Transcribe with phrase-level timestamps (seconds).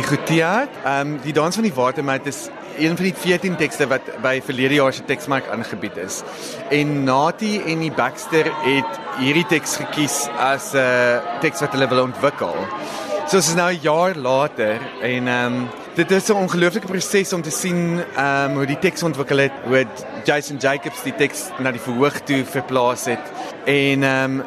[0.00, 0.68] Tiaat.
[0.84, 2.48] Ehm um, die dans van die watermeid is
[2.78, 6.22] een van die 14 tekste wat by verlede jaar se teksmark aangebied is.
[6.70, 11.88] En Nati en die Baxter het hierdie teks gekies as 'n uh, teks wat hulle
[11.88, 12.56] wil ontwikkel.
[13.28, 17.32] So dit is nou 'n jaar later en ehm um, dit is 'n ongelooflike proses
[17.32, 19.86] om te sien ehm um, hoe die teks ontwikkel het, hoe
[20.24, 23.32] Jason Jacobs die teks na die verhoog toe verplaas het.
[23.64, 24.42] En ehm um,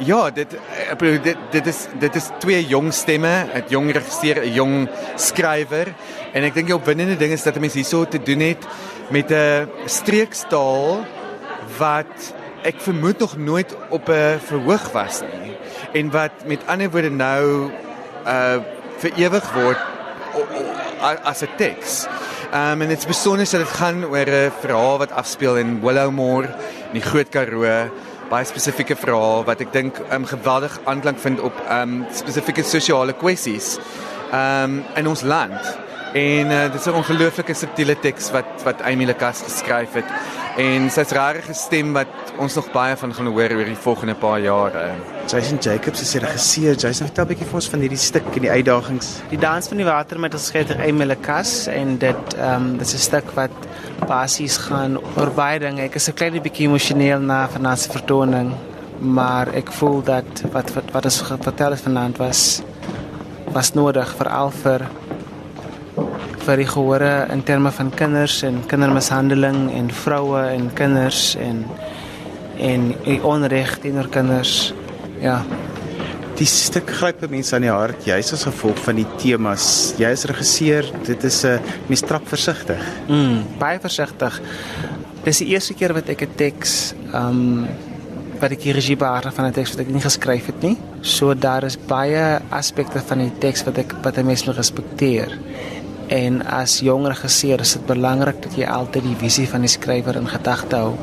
[0.00, 0.54] Ja, dit
[1.22, 5.92] dit dit is dit is twee jong stemme, 'n jong regisseur, 'n jong skrywer
[6.32, 8.64] en ek dink die opwindende ding is dat mense hierso te doen het
[9.10, 11.04] met 'n streekstaal
[11.78, 12.32] wat
[12.62, 15.52] ek vermoed nog nooit op 'n verhoog was nie.
[15.92, 17.70] En wat met ander woorde nou
[18.26, 18.58] uh
[18.98, 19.80] vir ewig word
[21.24, 22.06] as 'n teks.
[22.54, 26.48] Um en dit is besonder dat dit gaan oor 'n verhaal wat afspeel in Willowmore
[26.92, 27.90] in die Groot Karoo
[28.30, 33.74] baie spesifieke vrae wat ek dink um, geweldig aanklank vind op um, spesifieke sosiale kwessies
[34.32, 35.89] um, in ons land.
[36.12, 40.04] En uh, dit is 'n ongelooflike subtiele teks wat wat Amy Lekas geskryf het
[40.56, 44.14] en sy's regtig 'n stem wat ons nog baie van gaan hoor oor die volgende
[44.14, 44.90] paar jare.
[45.26, 46.74] Jason Jacobs is die regisseur.
[46.74, 49.20] Jason, vertel 'n bietjie vir ons van hierdie stuk en die uitdagings.
[49.28, 52.86] Die dans van die water met ons skryter Amy Lekas en dit ehm um, dit
[52.86, 53.54] is 'n stuk wat
[54.06, 55.82] basies gaan oor baie dinge.
[55.82, 58.52] Ek is 'n klein bietjie emosioneel na vanaand se vertoning,
[58.98, 62.62] maar ek voel dat wat wat wat is vertel het vanaand was
[63.52, 64.80] was nodig veral vir
[66.44, 71.64] vir die gehore in terme van kinders en kindermishandeling en vroue en kinders en
[72.60, 74.74] en die onreg teenoor kinders.
[75.22, 75.38] Ja.
[76.36, 79.94] Die stuk gryp mense aan die hart juis as gevolg van die temas.
[80.00, 82.82] Jy is regisseur, dit is 'n mens trap versigtig.
[83.08, 84.40] Mm, baie versigtig.
[85.24, 87.68] Dis die eerste keer wat ek 'n teks ehm um,
[88.40, 90.76] wat ek die regie beheer van 'n teks wat ek nie geskryf het nie.
[91.02, 95.38] So daar is baie aspekte van die teks wat ek wat 'n mens moet respekteer.
[96.10, 100.18] En as jong regisseur is dit belangrik dat jy altyd die visie van die skrywer
[100.18, 100.94] in gedagte hou.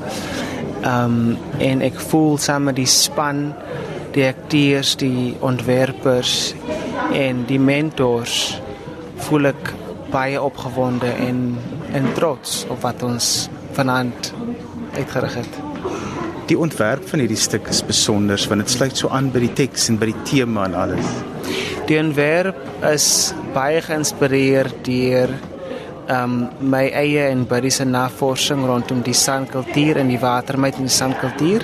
[0.84, 3.54] Ehm um, en ek voel saam met die span
[4.18, 6.54] die akteurs, die ontwerpers
[7.14, 8.58] en die mentors
[9.28, 9.72] voel ek
[10.12, 11.58] baie opgewonde en
[11.96, 14.34] en trots op wat ons vanaand
[14.98, 15.60] uitgerig het.
[16.48, 19.90] Die ontwerp van hierdie stuk is besonder want dit sluit so aan by die teks
[19.92, 21.12] en by die tema en alles.
[21.88, 25.32] Die ontwerp is baie geïnspireer deur
[26.12, 30.98] um, my eie en Buddy se navorsing rondom die sandkultuur en die watermyt en die
[30.98, 31.64] sandkultuur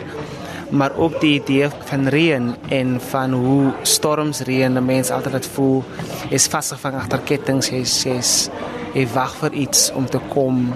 [0.74, 5.48] maar ook die idee van reën en van hoe storms reën 'n mens altyd dit
[5.58, 5.84] voel
[6.30, 8.50] is vasgevang agter kettinge jy sês
[8.94, 10.74] jy wag vir iets om te kom.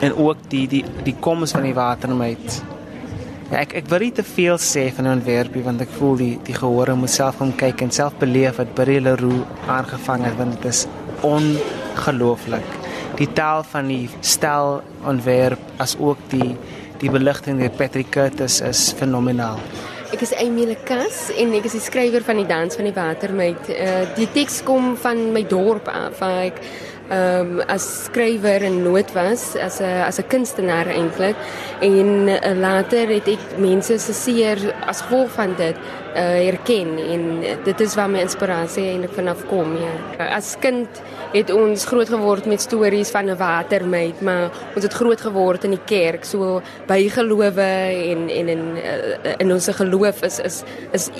[0.00, 2.73] En ook die die die koms van die watermeid ja,
[3.58, 6.54] ek ek wil nie te veel sê van 'n ontwerpie want ek voel die die
[6.54, 10.70] gehore moet self kom kyk en self beleef wat Brie Leroux aangevang het want dit
[10.70, 10.86] is
[11.22, 12.84] ongelooflik
[13.18, 16.56] die taal van die stel ontwerp as ook die
[17.02, 19.58] die beligting deur Patrick Curtis is fenomenaal.
[20.14, 23.68] Ek is Emile Kas en ek is die skrywer van die dans van die watermeid.
[23.68, 26.22] Uh, die teks kom van my dorp af.
[26.22, 26.62] Ek
[27.10, 31.36] um, as skrywer in nood was as 'n as 'n kunstenaar eintlik
[31.80, 35.76] en uh, later het ek mense se seer as gevolg van dit
[36.14, 37.22] uh, herken en
[37.64, 39.94] dit is waar my inspirasie eintlik vanaf kom ja.
[40.36, 40.88] As kind
[41.34, 45.70] het ons groot geword met stories van 'n watermeid, maar ons het groot geword in
[45.70, 47.72] die kerk, so bygelowe
[48.12, 50.62] en en in uh, in ons geloof is is
[50.92, 51.10] is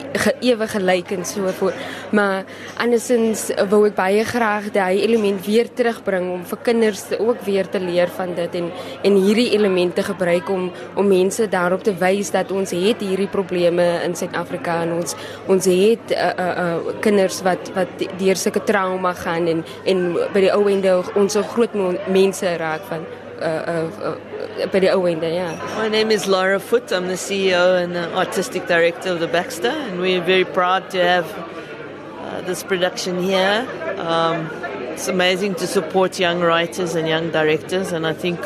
[0.41, 1.75] ewig gelyk en so voort.
[2.11, 2.45] Maar
[2.77, 7.81] andersins wou ek baie graag daai element weer terugbring om vir kinders ook weer te
[7.81, 8.71] leer van dit en
[9.03, 13.87] en hierdie elemente gebruik om om mense daarop te wys dat ons het hierdie probleme
[14.05, 15.17] in Suid-Afrika en ons
[15.49, 20.47] ons het uh, uh, uh, kinders wat wat deur sulke trauma gaan en en by
[20.47, 21.75] die ou ende ons so groot
[22.09, 23.07] mense raak van
[23.41, 24.15] uh, uh,
[24.63, 25.49] uh, by die ou ende ja.
[25.79, 26.93] My name is Laura Foot.
[26.93, 31.03] I'm the CEO and the artistic director of the Baxter and we're very proud to
[31.03, 33.67] have uh, this production here.
[33.99, 34.49] Um,
[34.95, 38.39] it's amazing to support young writers and young directors and I think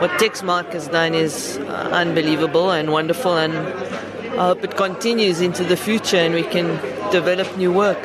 [0.00, 3.52] what Texmark has done is uh, unbelievable and wonderful and
[4.40, 6.66] I hope it continues into the future and we can
[7.12, 8.00] develop new work.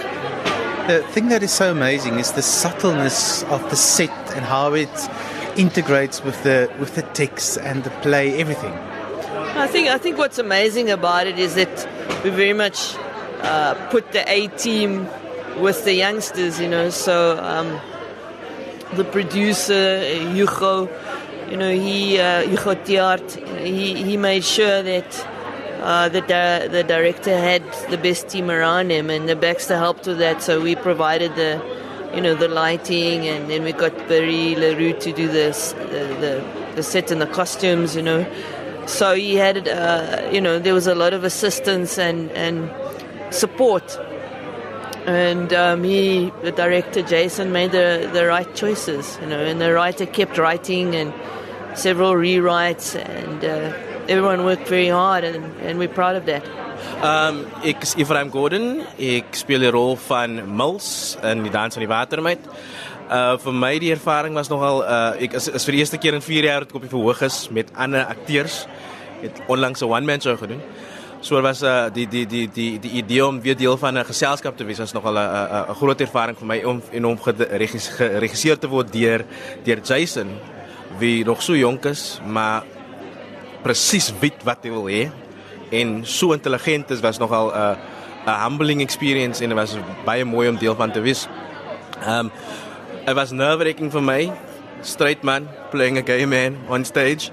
[0.88, 5.10] The thing that is so amazing is the subtleness of the set and how it
[5.56, 8.74] integrates with the with the text and the play, everything.
[9.64, 11.88] I think I think what's amazing about it is that
[12.22, 12.98] we very much
[13.44, 15.08] uh, put the A team
[15.60, 16.90] with the youngsters, you know.
[16.90, 17.80] So um,
[18.94, 20.00] the producer
[20.34, 20.90] Hugo,
[21.50, 23.28] you know, he uh, Tiart,
[23.64, 25.28] he he made sure that
[25.82, 30.08] uh, the di- the director had the best team around him, and the Baxter helped
[30.08, 30.42] with that.
[30.42, 31.62] So we provided the
[32.14, 36.74] you know, the lighting, and then we got Barry Larue to do this, the, the,
[36.76, 38.26] the set and the costumes, you know.
[38.86, 42.72] So he had, uh, you know, there was a lot of assistance and, and
[43.34, 44.00] support.
[45.08, 49.74] And um, he, the director Jason, made the, the right choices, you know, and the
[49.74, 51.14] writer kept writing and
[51.76, 53.74] several rewrites, and uh,
[54.10, 56.44] everyone worked very hard, and, and we're proud of that.
[57.02, 58.82] Um ek is Ephraim Gordon.
[58.98, 62.46] Ek speel die rol van Mills in die dans van die watermeid.
[63.08, 66.18] Uh vir my die ervaring was nogal uh ek is, is vir die eerste keer
[66.18, 68.66] in 4 jaar het ek op die verhoog is met ander akteurs.
[69.22, 70.62] Het onlangs 'n one man show gedoen.
[71.20, 74.06] So dit was uh die die die die die idee om weer deel van 'n
[74.06, 78.58] geselskap te wees was nogal 'n 'n groot ervaring vir my om en om geregisseer
[78.60, 79.26] te word deur
[79.64, 80.40] deur Jason
[81.00, 82.64] wie nog so jonk is, maar
[83.64, 85.10] presies weet wat hy wil hê
[85.72, 87.76] en so intelligent is was nogal 'n uh,
[88.28, 91.28] 'n humbling experience en dit was baie mooi om deel van te wees.
[92.08, 92.32] Um
[93.08, 94.32] it was nerve-wracking vir my,
[94.82, 97.32] straight man playing a gay man on stage.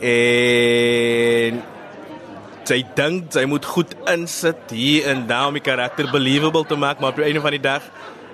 [0.00, 1.62] En
[2.68, 7.00] sy dink sy moet goed insit hier en daar om die karakter believable te maak,
[7.00, 7.82] maar op 'n van die dag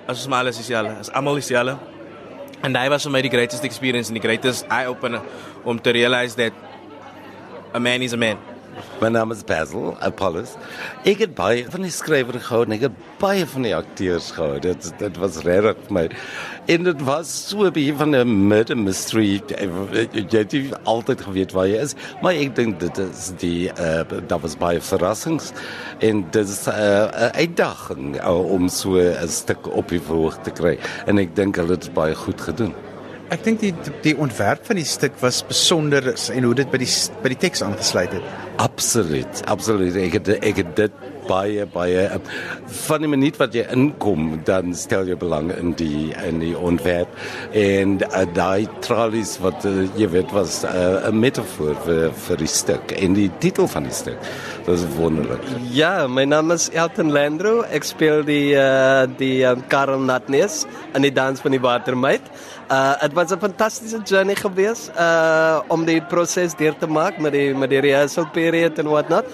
[0.07, 1.77] as ons maar alles is dieselfde, as almal dieselfde.
[2.63, 5.21] And that was for me the greatest experience and the greatest eye opener
[5.63, 6.53] om te realize that
[7.73, 8.37] a man is a man.
[9.01, 10.55] My naam is Basil Apollos.
[11.05, 14.57] Ek het baie van die skrywer gehou en ek het baie van die akteurs gehou.
[14.61, 16.03] Dit dit was regtig vir my.
[16.73, 19.41] En dit was so 'n bietjie van 'n murder mystery.
[19.49, 24.41] Jy het altyd geweet waar jy is, maar ek dink dit is die uh daar
[24.41, 25.53] was baie verrassings
[25.99, 30.51] en dit is 'n uh, uitdaging uh, om so 'n stuk op die verhoog te
[30.51, 30.77] kry.
[31.05, 32.73] En ek dink hulle het dit baie goed gedoen.
[33.27, 33.73] Ek dink die
[34.05, 36.89] die ontwerp van die stuk was besonder en hoe dit by die
[37.23, 38.35] by die teks aangesluit het.
[38.63, 39.97] Absoluut, absoluut.
[39.99, 42.07] Ek het ek het dit baie baie
[42.87, 47.11] van die minuut wat jy inkom, dan stel jy belang in die in die ontwerp
[47.51, 52.51] en uh, daai tralies wat uh, jy weet was 'n uh, metafoor vir vir die
[52.51, 54.19] stuk en die titel van die stuk.
[54.65, 55.43] Dit is wonderlik.
[55.71, 57.61] Ja, my naam is Elton Landro.
[57.71, 62.21] Ek speel die uh, die um, Karel Natnes in die dans van die watermeid.
[62.67, 67.31] Uh dit was 'n fantastiese journey gewees uh om die proses deur te maak met
[67.31, 69.25] die met die rehearsal period en wat not.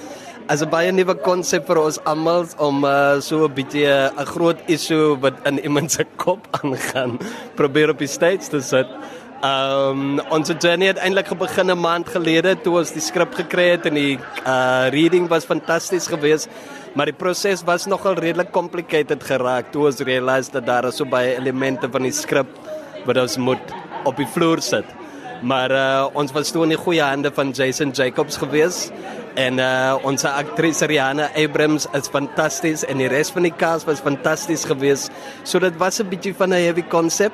[0.51, 4.59] As 'n baie nuwe konsep vir ons almal om uh so 'n bietjie 'n groot
[4.67, 7.17] issue wat in iemand se kop aangaan
[7.55, 8.87] probeer op die stage te sit.
[9.41, 13.85] Um ons journey het eintlik begin 'n maand gelede toe ons die skrip gekry het
[13.85, 16.49] en die uh reading was fantasties geweest.
[16.93, 21.37] Maar die proses was nogal redelik complicated geraak toe ons realise dat daar so baie
[21.39, 22.47] elemente van die skrip
[23.05, 23.63] wat ons moet
[24.03, 24.85] op die vloer sit.
[25.41, 28.91] Maar uh, ons was toe in die goeie hande van Jason Jacobs gewees
[29.35, 34.01] en uh, ons aktrise Rihanna Abrams is fantasties en die res van die cast was
[34.03, 35.09] fantasties gewees.
[35.43, 37.33] So dit was 'n bietjie van 'n heavy konsep.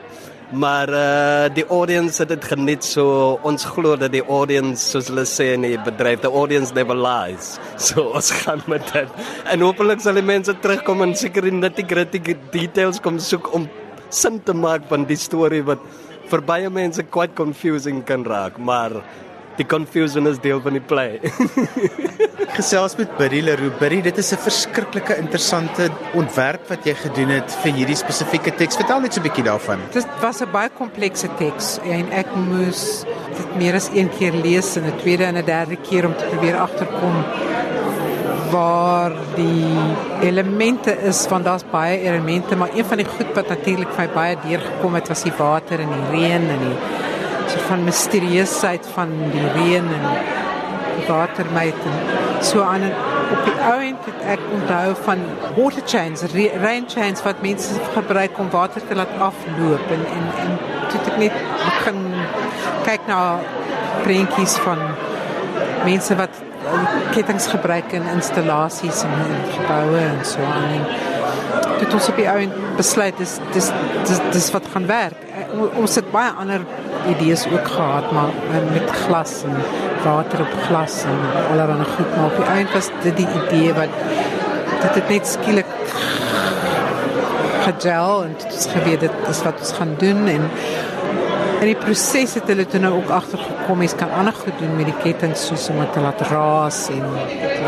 [0.52, 5.26] Maar uh, die audience het dit geniet so ons glo dat die audience soos hulle
[5.30, 7.60] sê in die bedryf the audience never lies.
[7.78, 9.08] So ons gaan met dit.
[9.46, 13.70] En hopelik sal die mense terugkom en seker net die gritty details kom soek om
[14.10, 15.80] sin te maak van die storie wat
[16.30, 18.92] vir baie mense quite confusing kan raak, maar
[19.58, 21.20] die confusion is deel van die play.
[22.58, 23.78] Gesels met Buddy Leroux.
[23.80, 28.76] Buddy, dit is 'n verskriklike interessante ontwerp wat jy gedoen het vir hierdie spesifieke teks.
[28.76, 29.80] Vertel net so 'n bietjie daarvan.
[29.92, 33.06] Dit was 'n baie komplekse teks en ek moes
[33.38, 36.26] dit meer as een keer lees en 'n tweede en 'n derde keer om te
[36.32, 37.16] probeer agterkom
[38.52, 39.76] waar die
[40.22, 44.14] elemente is van daar's baie elemente maar een van die goed wat natuurlik vir my
[44.14, 46.78] baie deurgekom het was die water en die reën en die
[47.68, 50.06] van misterieusheid van die reën en
[50.96, 52.94] die watermeid en so aan en
[53.30, 55.24] op die ouend het ek onthou van
[55.56, 56.24] water chains
[56.64, 60.58] rain chains wat mense gebruik om water te laat afloop en en en
[60.90, 62.06] toe ek net begin
[62.88, 63.22] kyk na
[64.04, 64.86] prentjies van
[65.86, 66.46] mense wat
[67.14, 70.86] kettings gebruik in installasies en in geboue en so aan.
[71.80, 72.40] En toe ons op die ou
[72.78, 73.72] besluit dis dis
[74.08, 75.29] dis dis wat gaan werk.
[75.60, 76.62] Ons het baie ander
[77.10, 78.32] idees ook gehad maar
[78.72, 79.56] met glas en
[80.04, 81.20] water op glas en
[81.52, 83.90] allerlei goed maar op die eind was dit die idee wat
[84.82, 85.74] dit het net skielik
[87.66, 90.48] gejel en dit is geweet dit is wat ons gaan doen en
[91.60, 94.88] En die proses het hulle toe nou ook agtergekom, mens kan ander goed doen met
[94.88, 97.04] die kettinge soos om dit te laat raas en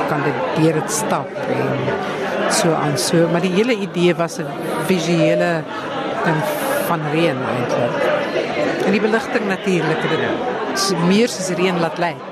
[0.07, 2.95] kan dit deur dit stap en so aan.
[2.95, 4.48] So, maar die hele idee was 'n
[4.88, 5.51] visuele
[6.24, 6.39] ding
[6.91, 8.01] van reën eintlik.
[8.86, 12.30] En die beligting natuurlik, dit meer soos reën laat lyk.